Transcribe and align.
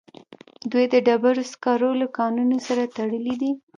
دوی 0.71 0.85
د 0.93 0.95
ډبرو 1.07 1.43
سکارو 1.51 1.89
له 2.01 2.07
کانونو 2.17 2.57
سره 2.67 2.83
تړلي 2.95 3.35
دي 3.41 3.51